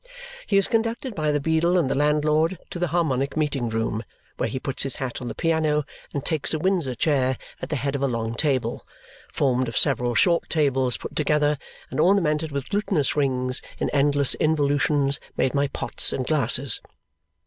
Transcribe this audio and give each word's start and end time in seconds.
He 0.47 0.57
is 0.57 0.67
conducted 0.67 1.13
by 1.13 1.31
the 1.31 1.39
beadle 1.39 1.77
and 1.77 1.87
the 1.87 1.93
landlord 1.93 2.57
to 2.71 2.79
the 2.79 2.87
Harmonic 2.87 3.37
Meeting 3.37 3.69
Room, 3.69 4.03
where 4.37 4.49
he 4.49 4.57
puts 4.59 4.81
his 4.81 4.95
hat 4.95 5.21
on 5.21 5.27
the 5.27 5.35
piano 5.35 5.83
and 6.11 6.25
takes 6.25 6.55
a 6.55 6.57
Windsor 6.57 6.95
chair 6.95 7.37
at 7.61 7.69
the 7.69 7.75
head 7.75 7.95
of 7.95 8.01
a 8.01 8.07
long 8.07 8.33
table 8.33 8.83
formed 9.31 9.67
of 9.67 9.77
several 9.77 10.15
short 10.15 10.49
tables 10.49 10.97
put 10.97 11.15
together 11.15 11.55
and 11.91 11.99
ornamented 11.99 12.51
with 12.51 12.69
glutinous 12.69 13.15
rings 13.15 13.61
in 13.77 13.91
endless 13.91 14.33
involutions, 14.39 15.19
made 15.37 15.53
by 15.53 15.67
pots 15.67 16.11
and 16.11 16.25
glasses. 16.25 16.81